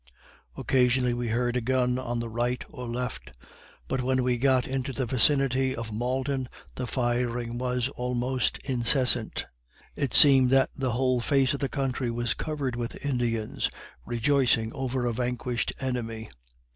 [0.57, 3.33] Occasionally we heard a gun on the right or left;
[3.87, 9.45] but when we got into the vicinity of Malden the firing was almost incessant
[9.95, 13.69] it seemed that the whole face of the country was covered with Indians,
[14.03, 16.31] rejoicing over a vanquished enemy.